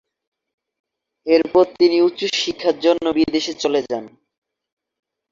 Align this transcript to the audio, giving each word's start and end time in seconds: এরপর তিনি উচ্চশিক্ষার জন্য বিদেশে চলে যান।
এরপর 1.27 1.65
তিনি 1.79 1.97
উচ্চশিক্ষার 2.01 2.75
জন্য 2.85 3.05
বিদেশে 3.17 3.53
চলে 3.63 3.81
যান। 3.89 4.05